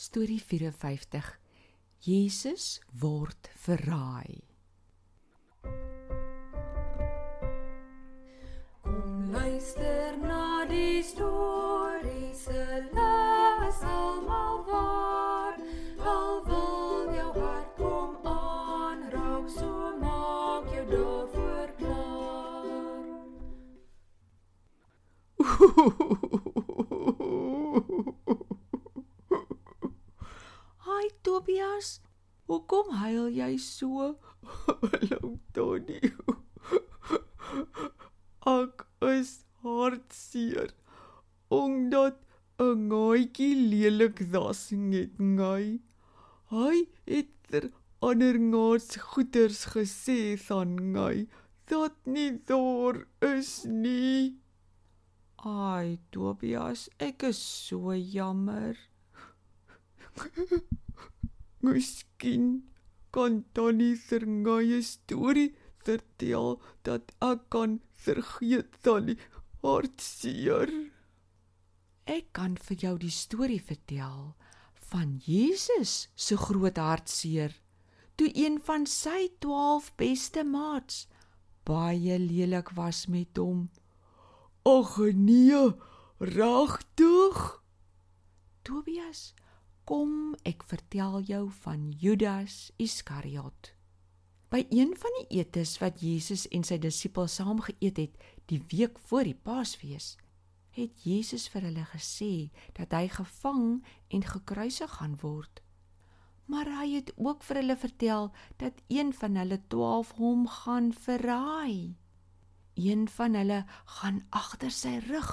[0.00, 1.38] Storie 54.
[1.98, 4.44] Jesus word verraai.
[8.80, 11.57] Kom luister na die storie
[31.38, 31.88] Tobias,
[32.50, 34.06] hoekom huil jy so?
[34.66, 36.00] Hallo Tony.
[38.52, 39.30] Ek is
[39.62, 40.72] hartseer
[41.60, 42.18] omdat
[42.58, 45.78] 'n gaatjie lelik dasing het ngai.
[46.56, 46.74] Hy
[47.06, 47.70] het ter
[48.10, 51.28] ander ngaats goeters gesê van ngai
[51.70, 54.42] dat nie daar is nie.
[55.46, 58.74] Ai Tobias, ek is so jammer.
[61.64, 62.48] Miskien
[63.14, 65.52] kan Tannie Sergaye storie
[65.86, 69.18] vertel dat ek kan vergeet Tannie
[69.64, 70.72] hartseer.
[72.08, 74.34] Ek kan vir jou die storie vertel
[74.88, 77.52] van Jesus se groot hartseer
[78.18, 81.06] toe een van sy 12 beste maats
[81.68, 83.68] baie lelik was met hom.
[84.64, 85.72] Ag nee,
[86.18, 87.42] regtig?
[88.64, 89.34] Tobias,
[89.88, 93.70] kom ek vertel jou van Judas Iskariot.
[94.52, 98.98] By een van die etes wat Jesus en sy disippels saam geëet het die week
[99.08, 100.10] voor die Paasfees,
[100.76, 103.80] het Jesus vir hulle gesê dat hy gevang
[104.12, 105.62] en gekruisig gaan word.
[106.52, 108.28] Maar hy het ook vir hulle vertel
[108.60, 111.96] dat een van hulle 12 hom gaan verraai.
[112.78, 113.64] Een van hulle
[113.98, 115.32] gaan agter sy rug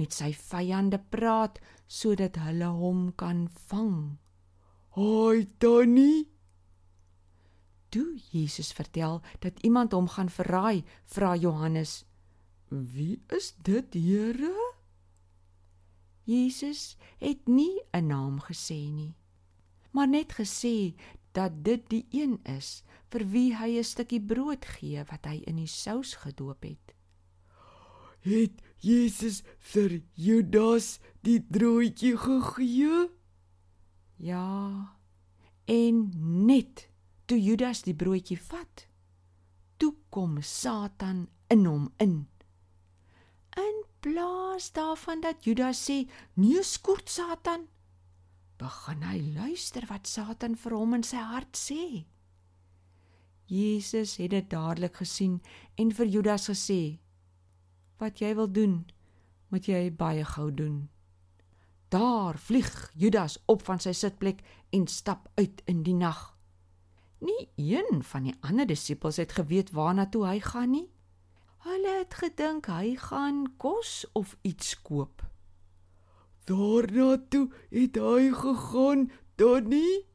[0.00, 4.16] met sy vyande praat sodat hulle hom kan vang.
[4.96, 6.24] Haai Tannie,
[7.88, 12.04] Toe Jesus vertel dat iemand hom gaan verraai, vra Johannes:
[12.68, 14.74] wie is dit, Here?
[16.24, 19.14] Jesus het nie 'n naam gesê nie,
[19.90, 20.94] maar net gesê
[21.36, 22.82] dat dit die een is
[23.12, 26.94] vir wie hy 'n stukkie brood gee wat hy in die sous gedoop het.
[28.26, 33.08] Het Jesus vir Judas die broodjie gegee?
[34.16, 34.96] Ja.
[35.64, 36.12] En
[36.46, 36.88] net
[37.26, 38.86] toe Judas die broodjie vat,
[39.76, 42.26] toe kom Satan in hom in.
[43.56, 47.68] In plaas daarvan dat Judas sê: "Nee, skort Satan,"
[48.58, 52.06] begin hy luister wat Satan vir hom in sy hart sê.
[53.46, 55.40] Jesus het dit dadelik gesien
[55.78, 56.98] en vir Judas gesê:
[57.98, 58.86] "Wat jy wil doen,
[59.48, 60.88] moet jy baie gou doen."
[61.88, 66.34] Daar vlieg Judas op van sy sitplek en stap uit in die nag.
[67.20, 70.90] Nie een van die ander disippels het geweet waarna toe hy gaan nie.
[71.64, 75.22] Hulle het gedink hy gaan kos of iets koop.
[76.46, 80.06] Daarna toe het hy gegaan, Tannie.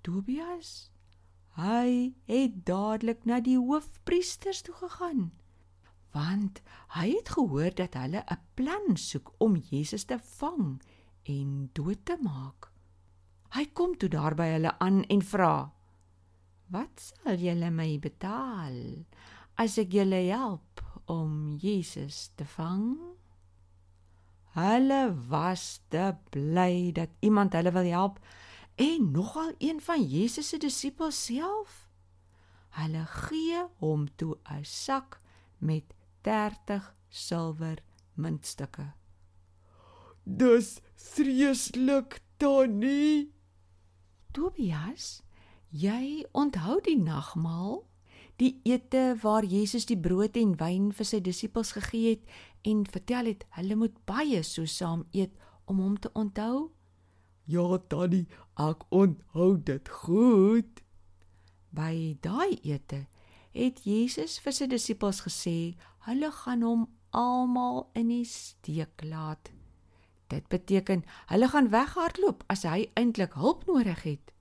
[0.00, 0.88] Tobias,
[1.60, 5.26] hy het dadelik na die hoofpriesters toe gegaan,
[6.16, 6.62] want
[6.96, 10.80] hy het gehoor dat hulle 'n plan soek om Jesus te vang
[11.28, 12.72] en dood te maak.
[13.52, 15.70] Hy kom toe daar by hulle aan en vra:
[16.70, 19.04] "Wat sal julle my betaal
[19.54, 23.19] as ek julle help om Jesus te vang?"
[24.54, 28.18] Hulle was te bly dat iemand hulle wil help
[28.74, 31.88] en nogal een van Jesus se disippels self.
[32.70, 35.20] Hulle gee hom toe 'n sak
[35.58, 35.84] met
[36.20, 37.78] 30 silwer
[38.14, 38.92] muntstukke.
[40.24, 43.32] Dis vreeslik, Tannie.
[44.32, 45.22] Tobias,
[45.68, 47.89] jy onthou die nagmaal,
[48.40, 53.28] die ete waar Jesus die brood en wyn vir sy disippels gegee het en vertel
[53.28, 55.34] het hulle moet baie so saam eet
[55.68, 56.70] om hom te onthou?
[57.50, 60.80] Ja, Tannie, ek onthou dit goed.
[61.70, 63.04] By daai ete
[63.52, 65.76] het Jesus vir sy disippels gesê
[66.06, 69.50] hulle gaan hom almal in die steek laat.
[70.30, 74.32] Dit beteken hulle gaan weghardloop as hy eintlik hulp nodig het.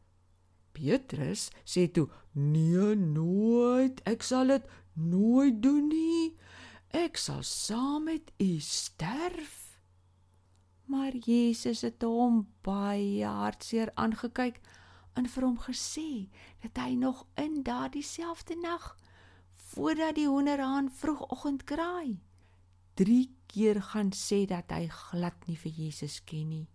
[0.72, 4.02] Petrus sê toe: Nee, nooit.
[4.06, 6.36] Ek sal dit nooit doen nie.
[6.96, 9.58] Ek sal saam met u sterf.
[10.90, 14.58] Maar Jesus het hom baie hartseer aangekyk
[15.14, 16.30] en vir hom gesê
[16.64, 18.96] dat hy nog in daardie selfde nag
[19.70, 22.18] voordat die hoenderhaan vroegoggend kraai,
[22.98, 26.68] 3 keer gaan sê dat hy glad nie vir Jesus ken nie.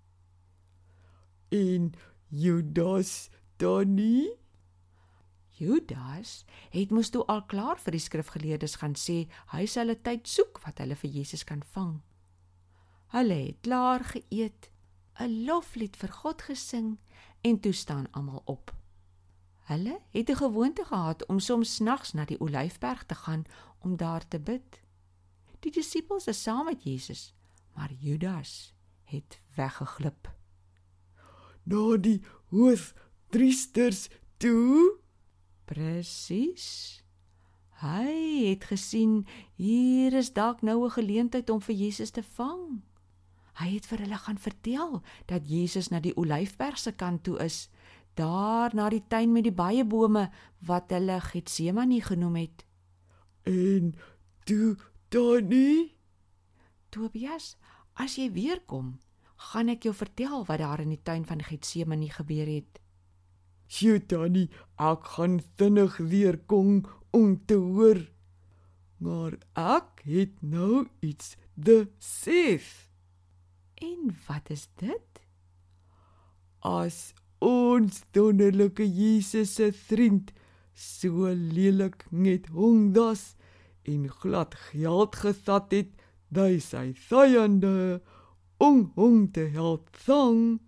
[1.50, 1.91] En
[2.31, 4.31] Judas dan nie?
[5.55, 10.27] Judas het mos toe al klaar vir die skrifgeleerdes gaan sê hy sal 'n tyd
[10.27, 12.03] soek wat hulle vir Jesus kan vang.
[13.15, 14.71] Hulle het klaar geëet,
[15.21, 16.99] 'n loflied vir God gesing
[17.43, 18.75] en toe staan almal op.
[19.71, 23.45] Hulle het 'n gewoonte gehad om soms nags na die Olyfberg te gaan
[23.79, 24.83] om daar te bid.
[25.61, 27.35] Die disippels is saam met Jesus,
[27.75, 28.75] maar Judas
[29.05, 30.35] het weggeglip.
[31.62, 32.23] Na die
[33.34, 34.08] hoofpriesters
[34.38, 34.94] toe
[35.66, 37.02] Presies.
[37.82, 39.25] Hy het gesien
[39.58, 42.82] hier is dalk nou 'n geleentheid om vir Jesus te vang.
[43.58, 47.70] Hy het vir hulle gaan vertel dat Jesus na die Olyfberg se kant toe is,
[48.14, 52.64] daar na die tuin met die baie bome wat hulle Getsemane genoem het.
[53.42, 53.94] En
[54.44, 54.76] toe
[55.08, 55.96] Donnie,
[56.90, 57.56] Tobias,
[57.94, 58.98] as jy weer kom,
[59.36, 62.83] gaan ek jou vertel wat daar in die tuin van Getsemane gebeur het.
[63.66, 66.84] Sjoe Donnie, ek gaan vinnig weer kom
[67.14, 68.00] om te hoor.
[69.02, 72.61] Maar ek het nou iets te sê.
[73.82, 75.20] En wat is dit?
[76.64, 77.12] As
[77.44, 80.32] ons wonderlike Jesus se vriend
[80.75, 83.34] so lelik net hondas
[83.84, 85.90] en glad geld gesat het
[86.34, 88.00] by sy vyande
[88.62, 90.58] om hom te help vang.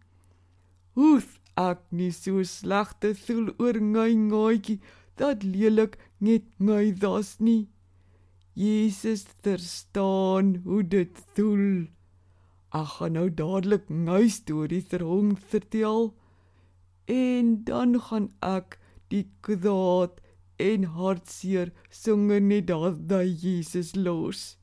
[0.99, 4.81] Hoef ek nie so slegte voel oor my ngaatjie
[5.21, 7.69] dat lelik net my das nie.
[8.57, 11.89] Jesus verstaan hoe dit voel.
[12.77, 16.13] Ek gaan nou dadelik my storie vir hom vertel
[17.13, 18.79] en dan gaan ek
[19.13, 20.21] die kwaad
[20.61, 24.57] en hartseer songe net daar by Jesus los.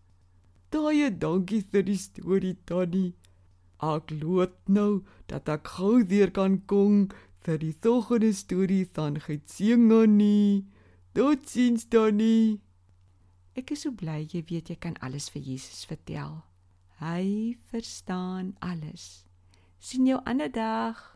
[0.74, 3.13] Daai dankie vir die storie Tannie.
[3.83, 7.09] Ek loop nou dat ek gou weer kan kom
[7.44, 10.63] vir die volgende storie van Getsemane.
[11.13, 12.62] Totsiens Tannie.
[13.59, 16.39] Ek is so bly jy weet jy kan alles vir Jesus vertel.
[17.03, 19.25] Hy verstaan alles.
[19.80, 21.12] sien jou ander dag.